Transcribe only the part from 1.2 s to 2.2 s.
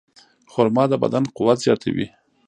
قوت زیاتوي.